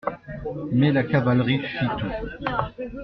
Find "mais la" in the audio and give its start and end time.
0.71-1.03